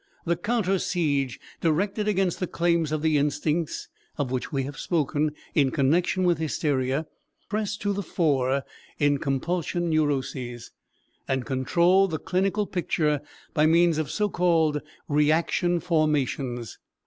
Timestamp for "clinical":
12.17-12.65